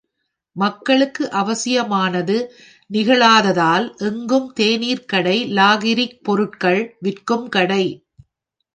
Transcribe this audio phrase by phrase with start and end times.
[0.55, 2.37] மக்களுக்கு அவசியமானது
[2.89, 7.83] நிகழாததால் எங்கும் தேநீர்க்கடை லாகிரி பொருள்கள் விற்கும் கடை.